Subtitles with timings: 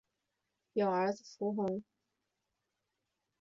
[0.73, 1.83] 有儿子伏暅。